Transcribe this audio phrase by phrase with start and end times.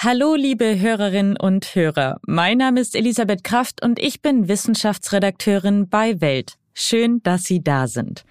[0.00, 2.20] Hallo, liebe Hörerinnen und Hörer.
[2.24, 6.54] Mein Name ist Elisabeth Kraft und ich bin Wissenschaftsredakteurin bei Welt.
[6.72, 8.24] Schön, dass Sie da sind.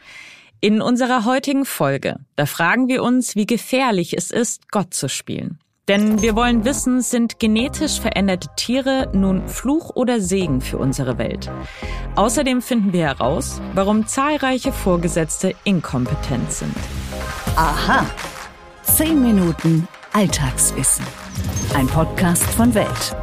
[0.61, 5.59] In unserer heutigen Folge, da fragen wir uns, wie gefährlich es ist, Gott zu spielen.
[5.89, 11.51] Denn wir wollen wissen, sind genetisch veränderte Tiere nun Fluch oder Segen für unsere Welt?
[12.15, 16.77] Außerdem finden wir heraus, warum zahlreiche Vorgesetzte inkompetent sind.
[17.57, 18.05] Aha.
[18.83, 19.85] Zehn Minuten
[20.17, 21.05] Alltagswissen.
[21.75, 23.15] Ein Podcast von Welt.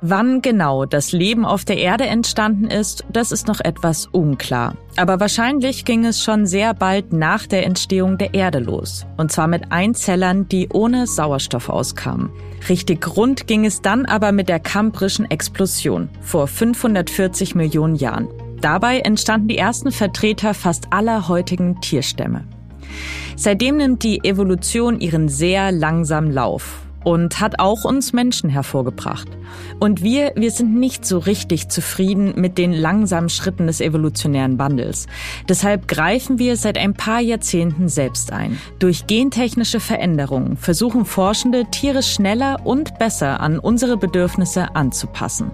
[0.00, 4.74] Wann genau das Leben auf der Erde entstanden ist, das ist noch etwas unklar.
[4.96, 9.06] Aber wahrscheinlich ging es schon sehr bald nach der Entstehung der Erde los.
[9.16, 12.30] Und zwar mit Einzellern, die ohne Sauerstoff auskamen.
[12.68, 18.26] Richtig rund ging es dann aber mit der kambrischen Explosion vor 540 Millionen Jahren.
[18.60, 22.42] Dabei entstanden die ersten Vertreter fast aller heutigen Tierstämme.
[23.36, 29.28] Seitdem nimmt die Evolution ihren sehr langsamen Lauf und hat auch uns Menschen hervorgebracht.
[29.78, 35.06] Und wir, wir sind nicht so richtig zufrieden mit den langsamen Schritten des evolutionären Wandels.
[35.48, 38.58] Deshalb greifen wir seit ein paar Jahrzehnten selbst ein.
[38.80, 45.52] Durch gentechnische Veränderungen versuchen Forschende, Tiere schneller und besser an unsere Bedürfnisse anzupassen.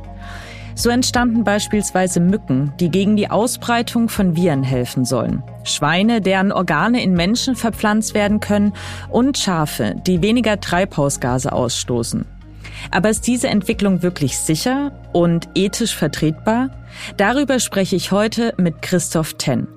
[0.74, 7.02] So entstanden beispielsweise Mücken, die gegen die Ausbreitung von Viren helfen sollen, Schweine, deren Organe
[7.02, 8.72] in Menschen verpflanzt werden können
[9.10, 12.24] und Schafe, die weniger Treibhausgase ausstoßen.
[12.90, 16.70] Aber ist diese Entwicklung wirklich sicher und ethisch vertretbar?
[17.16, 19.68] Darüber spreche ich heute mit Christoph Tenn.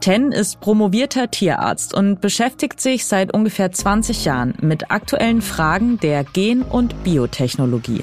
[0.00, 6.22] Tenn ist promovierter Tierarzt und beschäftigt sich seit ungefähr 20 Jahren mit aktuellen Fragen der
[6.22, 8.02] Gen- und Biotechnologie.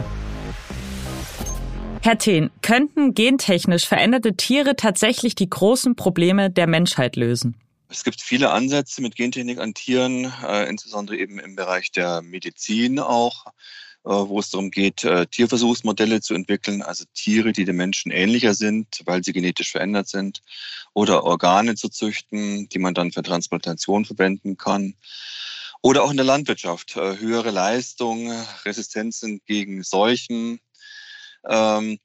[2.03, 7.55] Herr Thien, könnten gentechnisch veränderte Tiere tatsächlich die großen Probleme der Menschheit lösen?
[7.89, 12.97] Es gibt viele Ansätze mit Gentechnik an Tieren, äh, insbesondere eben im Bereich der Medizin
[12.97, 13.45] auch,
[14.03, 18.55] äh, wo es darum geht, äh, Tierversuchsmodelle zu entwickeln, also Tiere, die den Menschen ähnlicher
[18.55, 20.41] sind, weil sie genetisch verändert sind,
[20.95, 24.95] oder Organe zu züchten, die man dann für Transplantation verwenden kann.
[25.83, 28.31] Oder auch in der Landwirtschaft, höhere Leistung,
[28.65, 30.59] Resistenzen gegen Seuchen,
[31.47, 31.99] ähm,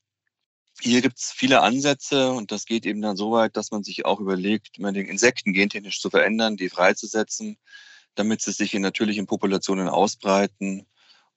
[0.81, 4.05] hier gibt es viele Ansätze und das geht eben dann so weit, dass man sich
[4.05, 7.57] auch überlegt, den Insekten gentechnisch zu verändern, die freizusetzen,
[8.15, 10.87] damit sie sich in natürlichen Populationen ausbreiten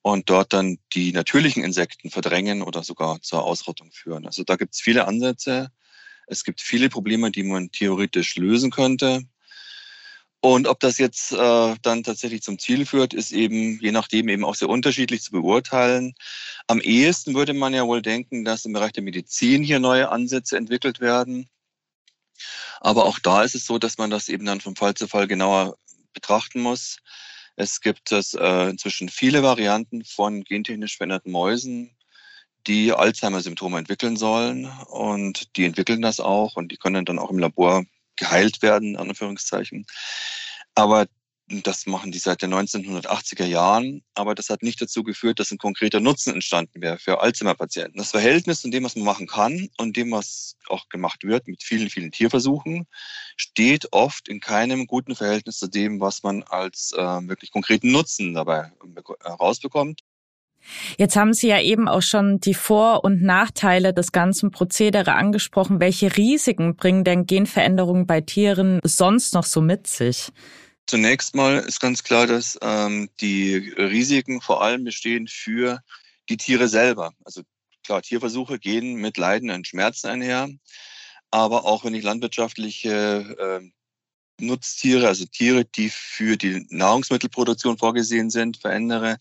[0.02, 4.26] und dort dann die natürlichen Insekten verdrängen oder sogar zur Ausrottung führen.
[4.26, 5.70] Also da gibt es viele Ansätze.
[6.26, 9.22] Es gibt viele Probleme, die man theoretisch lösen könnte.
[10.42, 14.44] Und ob das jetzt äh, dann tatsächlich zum Ziel führt, ist eben je nachdem eben
[14.44, 16.14] auch sehr unterschiedlich zu beurteilen.
[16.66, 20.56] Am ehesten würde man ja wohl denken, dass im Bereich der Medizin hier neue Ansätze
[20.56, 21.50] entwickelt werden.
[22.80, 25.26] Aber auch da ist es so, dass man das eben dann von Fall zu Fall
[25.26, 25.76] genauer
[26.14, 26.96] betrachten muss.
[27.56, 31.94] Es gibt es äh, inzwischen viele Varianten von gentechnisch veränderten Mäusen,
[32.66, 34.66] die Alzheimer-Symptome entwickeln sollen.
[34.88, 37.84] Und die entwickeln das auch und die können dann auch im Labor
[38.20, 39.86] geheilt werden, an Anführungszeichen.
[40.74, 41.06] Aber
[41.50, 45.58] das machen die seit den 1980er Jahren, aber das hat nicht dazu geführt, dass ein
[45.58, 47.98] konkreter Nutzen entstanden wäre für Alzheimer-Patienten.
[47.98, 51.64] Das Verhältnis von dem, was man machen kann und dem, was auch gemacht wird mit
[51.64, 52.86] vielen, vielen Tierversuchen,
[53.36, 58.34] steht oft in keinem guten Verhältnis zu dem, was man als äh, wirklich konkreten Nutzen
[58.34, 58.70] dabei
[59.24, 60.02] herausbekommt.
[60.98, 65.80] Jetzt haben Sie ja eben auch schon die Vor- und Nachteile des ganzen Prozedere angesprochen.
[65.80, 70.30] Welche Risiken bringen denn Genveränderungen bei Tieren sonst noch so mit sich?
[70.86, 75.80] Zunächst mal ist ganz klar, dass ähm, die Risiken vor allem bestehen für
[76.28, 77.12] die Tiere selber.
[77.24, 77.42] Also
[77.84, 80.48] klar, Tierversuche gehen mit Leiden und Schmerzen einher.
[81.30, 82.90] Aber auch wenn ich landwirtschaftliche
[83.38, 83.70] äh,
[84.44, 89.18] Nutztiere, also Tiere, die für die Nahrungsmittelproduktion vorgesehen sind, verändere,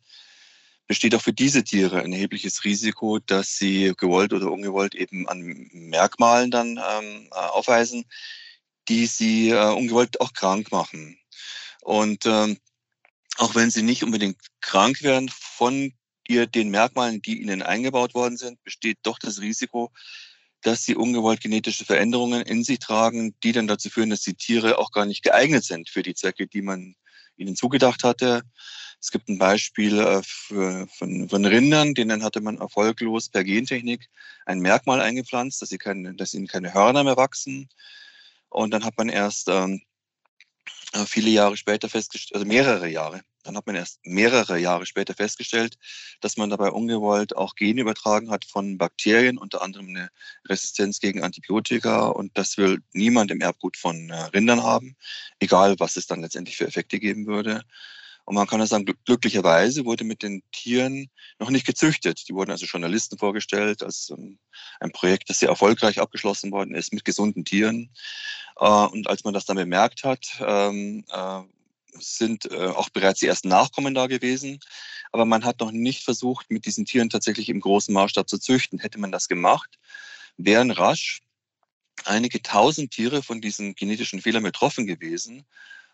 [0.89, 5.69] besteht auch für diese Tiere ein erhebliches Risiko, dass sie gewollt oder ungewollt eben an
[5.71, 8.05] Merkmalen dann ähm, äh, aufweisen,
[8.87, 11.19] die sie äh, ungewollt auch krank machen.
[11.81, 12.57] Und ähm,
[13.37, 15.93] auch wenn sie nicht unbedingt krank werden von
[16.27, 19.91] ihr, den Merkmalen, die ihnen eingebaut worden sind, besteht doch das Risiko,
[20.61, 24.79] dass sie ungewollt genetische Veränderungen in sich tragen, die dann dazu führen, dass die Tiere
[24.79, 26.95] auch gar nicht geeignet sind für die Zwecke, die man
[27.39, 28.43] ihnen zugedacht hatte.
[29.01, 34.09] Es gibt ein Beispiel äh, für, von, von Rindern, denen hatte man erfolglos per Gentechnik
[34.45, 37.69] ein Merkmal eingepflanzt, dass, sie keine, dass ihnen keine Hörner mehr wachsen.
[38.49, 39.81] Und dann hat man erst ähm,
[40.93, 45.13] äh, viele Jahre später festgestellt, also mehrere Jahre, dann hat man erst mehrere Jahre später
[45.13, 45.77] festgestellt,
[46.21, 50.09] dass man dabei ungewollt auch Gene übertragen hat von Bakterien, unter anderem eine
[50.47, 52.07] Resistenz gegen Antibiotika.
[52.07, 54.95] Und das will niemand im Erbgut von äh, Rindern haben,
[55.39, 57.63] egal was es dann letztendlich für Effekte geben würde.
[58.29, 61.09] Und man kann ja sagen, glücklicherweise wurde mit den Tieren
[61.39, 62.29] noch nicht gezüchtet.
[62.29, 64.37] Die wurden also Journalisten vorgestellt als ähm,
[64.79, 67.89] ein Projekt, das sehr erfolgreich abgeschlossen worden ist mit gesunden Tieren.
[68.59, 71.41] Äh, und als man das dann bemerkt hat, ähm, äh,
[71.97, 74.59] sind äh, auch bereits die ersten Nachkommen da gewesen.
[75.11, 78.79] Aber man hat noch nicht versucht, mit diesen Tieren tatsächlich im großen Maßstab zu züchten.
[78.79, 79.79] Hätte man das gemacht,
[80.37, 81.21] wären rasch
[82.05, 85.45] einige tausend Tiere von diesen genetischen Fehlern betroffen gewesen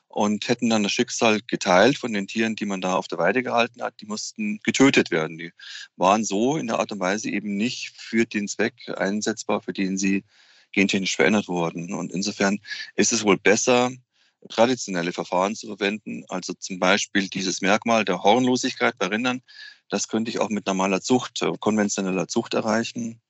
[0.08, 3.44] und hätten dann das Schicksal geteilt von den Tieren, die man da auf der Weide
[3.44, 4.00] gehalten hat.
[4.00, 5.38] Die mussten getötet werden.
[5.38, 5.52] Die
[5.98, 9.98] waren so in der Art und Weise eben nicht für den Zweck einsetzbar, für den
[9.98, 10.24] sie
[10.72, 11.94] gentechnisch verändert wurden.
[11.94, 12.60] Und insofern
[12.96, 13.92] ist es wohl besser,
[14.50, 16.24] traditionelle Verfahren zu verwenden.
[16.30, 19.42] Also zum Beispiel dieses Merkmal der Hornlosigkeit bei Rindern.
[19.90, 23.22] Das könnte ich auch mit normaler Zucht, äh, konventioneller Zucht erreichen.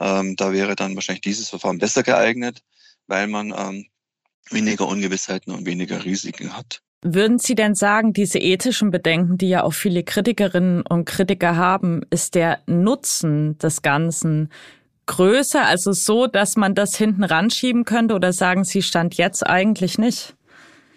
[0.00, 2.62] Ähm, da wäre dann wahrscheinlich dieses Verfahren besser geeignet,
[3.06, 3.86] weil man ähm,
[4.50, 6.80] weniger Ungewissheiten und weniger Risiken hat.
[7.04, 12.02] Würden Sie denn sagen, diese ethischen Bedenken, die ja auch viele Kritikerinnen und Kritiker haben,
[12.10, 14.50] ist der Nutzen des Ganzen
[15.06, 19.98] größer, also so, dass man das hinten ranschieben könnte oder sagen Sie Stand jetzt eigentlich
[19.98, 20.36] nicht?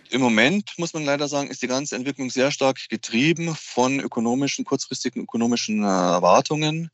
[0.10, 4.66] Im Moment, muss man leider sagen, ist die ganze Entwicklung sehr stark getrieben von ökonomischen,
[4.66, 6.90] kurzfristigen ökonomischen äh, Erwartungen.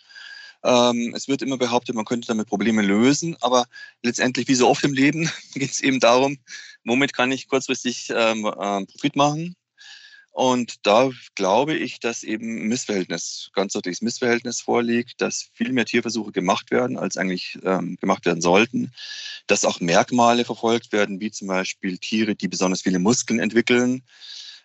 [0.63, 3.65] Ähm, es wird immer behauptet, man könnte damit Probleme lösen, aber
[4.03, 6.37] letztendlich, wie so oft im Leben, geht es eben darum,
[6.83, 9.55] womit kann ich kurzfristig ähm, äh, Profit machen.
[10.31, 16.31] Und da glaube ich, dass eben Missverhältnis, ganz deutliches Missverhältnis vorliegt, dass viel mehr Tierversuche
[16.31, 18.93] gemacht werden, als eigentlich ähm, gemacht werden sollten,
[19.47, 24.03] dass auch Merkmale verfolgt werden, wie zum Beispiel Tiere, die besonders viele Muskeln entwickeln,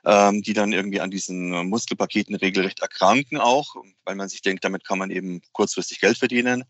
[0.04, 3.74] ähm, die dann irgendwie an diesen Muskelpaketen regelrecht erkranken auch,
[4.04, 6.64] weil man sich denkt, damit kann man eben kurzfristig Geld verdienen.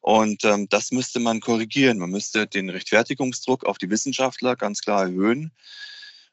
[0.00, 1.98] Und ähm, das müsste man korrigieren.
[1.98, 5.52] Man müsste den Rechtfertigungsdruck auf die Wissenschaftler ganz klar erhöhen.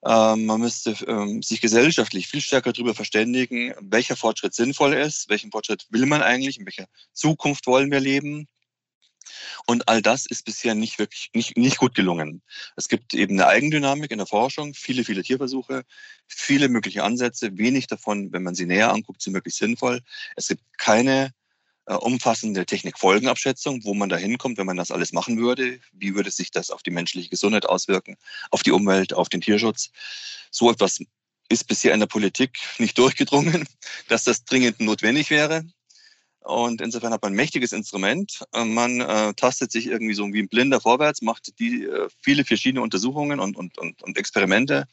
[0.08, 5.52] Ähm, man müsste ähm, sich gesellschaftlich viel stärker darüber verständigen, welcher Fortschritt sinnvoll ist, welchen
[5.52, 8.48] Fortschritt will man eigentlich, in welcher Zukunft wollen wir leben.
[9.66, 12.42] Und all das ist bisher nicht wirklich, nicht, nicht gut gelungen.
[12.78, 15.84] Es gibt eben eine Eigendynamik in der Forschung, viele, viele Tierversuche,
[16.26, 20.00] viele mögliche Ansätze, wenig davon, wenn man sie näher anguckt, sind wirklich sinnvoll.
[20.38, 21.34] Es gibt keine
[21.88, 25.80] umfassende Technikfolgenabschätzung, wo man da hinkommt, wenn man das alles machen würde.
[25.94, 28.18] Wie würde sich das auf die menschliche Gesundheit auswirken,
[28.52, 29.92] auf die Umwelt, auf den Tierschutz?
[30.52, 31.00] So etwas
[31.50, 33.68] ist bisher in der Politik nicht durchgedrungen,
[34.10, 35.64] dass das dringend notwendig wäre.
[36.42, 38.44] Und insofern hat man ein mächtiges Instrument.
[38.54, 42.46] Äh, man äh, tastet sich irgendwie so wie ein Blinder vorwärts, macht die äh, viele
[42.46, 44.88] verschiedene Untersuchungen und, und, und, und Experimente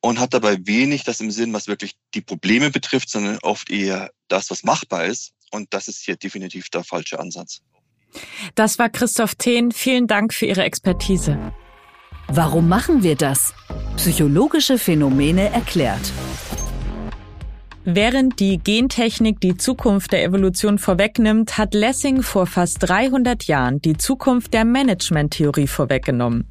[0.00, 4.10] und hat dabei wenig das im Sinn, was wirklich die Probleme betrifft, sondern oft eher
[4.28, 5.32] das, was machbar ist.
[5.50, 7.60] Und das ist hier definitiv der falsche Ansatz.
[8.54, 9.72] Das war Christoph Thehn.
[9.72, 11.52] Vielen Dank für Ihre Expertise.
[12.28, 13.54] Warum machen wir das?
[13.96, 16.12] Psychologische Phänomene erklärt.
[17.84, 23.96] Während die Gentechnik die Zukunft der Evolution vorwegnimmt, hat Lessing vor fast 300 Jahren die
[23.96, 26.46] Zukunft der Managementtheorie vorweggenommen.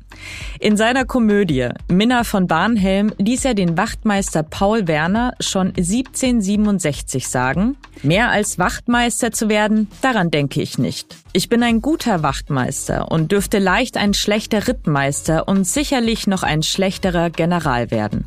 [0.59, 7.77] In seiner Komödie Minna von Barnhelm ließ er den Wachtmeister Paul Werner schon 1767 sagen,
[8.01, 11.15] mehr als Wachtmeister zu werden, daran denke ich nicht.
[11.33, 16.63] Ich bin ein guter Wachtmeister und dürfte leicht ein schlechter Rittmeister und sicherlich noch ein
[16.63, 18.25] schlechterer General werden.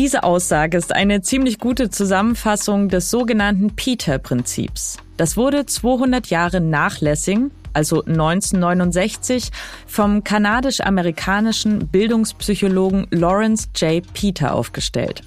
[0.00, 4.96] Diese Aussage ist eine ziemlich gute Zusammenfassung des sogenannten Peter-Prinzips.
[5.18, 9.50] Das wurde 200 Jahre nach Lessing, also 1969,
[9.86, 14.02] vom kanadisch-amerikanischen Bildungspsychologen Lawrence J.
[14.14, 15.20] Peter aufgestellt.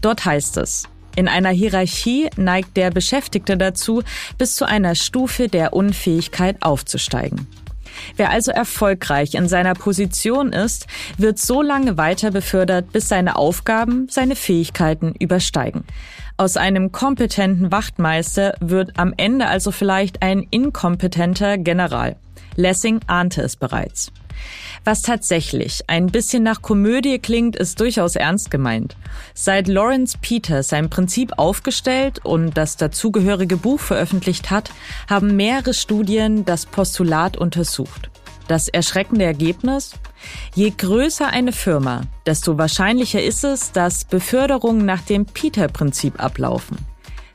[0.00, 0.84] Dort heißt es,
[1.16, 4.04] in einer Hierarchie neigt der Beschäftigte dazu,
[4.38, 7.48] bis zu einer Stufe der Unfähigkeit aufzusteigen.
[8.16, 10.86] Wer also erfolgreich in seiner Position ist,
[11.16, 15.84] wird so lange weiter befördert, bis seine Aufgaben seine Fähigkeiten übersteigen.
[16.36, 22.16] Aus einem kompetenten Wachtmeister wird am Ende also vielleicht ein inkompetenter General.
[22.54, 24.12] Lessing ahnte es bereits.
[24.84, 28.96] Was tatsächlich ein bisschen nach Komödie klingt, ist durchaus ernst gemeint.
[29.34, 34.70] Seit Lawrence Peters sein Prinzip aufgestellt und das dazugehörige Buch veröffentlicht hat,
[35.08, 38.10] haben mehrere Studien das Postulat untersucht.
[38.48, 39.92] Das erschreckende Ergebnis?
[40.54, 46.78] Je größer eine Firma, desto wahrscheinlicher ist es, dass Beförderungen nach dem Peter-Prinzip ablaufen.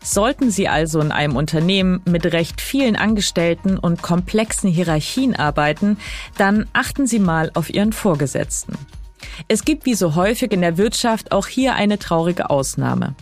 [0.04, 5.98] Sollten Sie also in einem Unternehmen mit recht vielen Angestellten und komplexen Hierarchien arbeiten,
[6.38, 8.78] dann achten Sie mal auf Ihren Vorgesetzten.
[9.48, 13.16] Es gibt wie so häufig in der Wirtschaft auch hier eine traurige Ausnahme.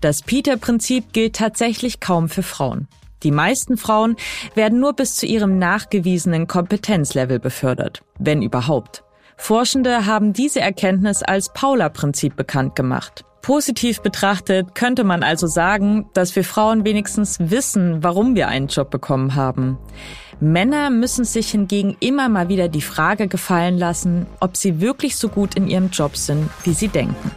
[0.00, 2.86] Das Peter-Prinzip gilt tatsächlich kaum für Frauen.
[3.24, 4.16] Die meisten Frauen
[4.54, 9.02] werden nur bis zu ihrem nachgewiesenen Kompetenzlevel befördert, wenn überhaupt.
[9.36, 13.24] Forschende haben diese Erkenntnis als Paula-Prinzip bekannt gemacht.
[13.42, 18.90] Positiv betrachtet könnte man also sagen, dass wir Frauen wenigstens wissen, warum wir einen Job
[18.90, 19.78] bekommen haben.
[20.40, 25.28] Männer müssen sich hingegen immer mal wieder die Frage gefallen lassen, ob sie wirklich so
[25.28, 27.30] gut in ihrem Job sind, wie sie denken.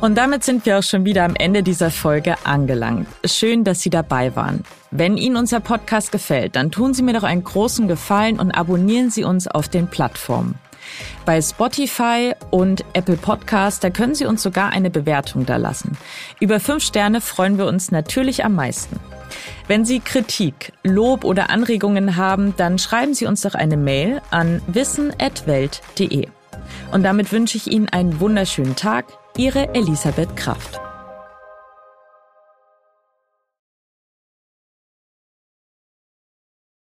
[0.00, 3.06] Und damit sind wir auch schon wieder am Ende dieser Folge angelangt.
[3.26, 4.64] Schön, dass Sie dabei waren.
[4.90, 9.10] Wenn Ihnen unser Podcast gefällt, dann tun Sie mir doch einen großen Gefallen und abonnieren
[9.10, 10.58] Sie uns auf den Plattformen.
[11.24, 15.96] Bei Spotify und Apple Podcast, da können Sie uns sogar eine Bewertung da lassen.
[16.40, 18.98] Über fünf Sterne freuen wir uns natürlich am meisten.
[19.68, 24.60] Wenn Sie Kritik, Lob oder Anregungen haben, dann schreiben Sie uns doch eine Mail an
[24.66, 26.28] wissen.welt.de.
[26.92, 29.06] Und damit wünsche ich Ihnen einen wunderschönen Tag.
[29.36, 30.80] Ihre Elisabeth Kraft.